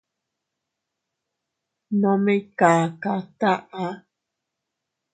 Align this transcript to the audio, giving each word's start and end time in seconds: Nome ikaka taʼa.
Nome 2.01 2.31
ikaka 2.41 3.13
taʼa. 3.39 3.85